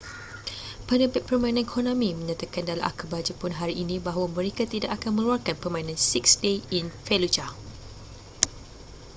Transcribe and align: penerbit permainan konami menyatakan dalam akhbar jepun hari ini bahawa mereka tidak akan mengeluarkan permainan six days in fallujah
penerbit 0.89 1.21
permainan 1.29 1.61
konami 1.73 2.09
menyatakan 2.19 2.63
dalam 2.69 2.81
akhbar 2.91 3.21
jepun 3.27 3.51
hari 3.59 3.75
ini 3.85 3.95
bahawa 4.07 4.25
mereka 4.37 4.63
tidak 4.73 4.91
akan 4.97 5.11
mengeluarkan 5.21 5.53
permainan 5.61 5.93
six 6.11 6.23
days 6.43 6.63
in 6.77 6.85
fallujah 7.05 7.49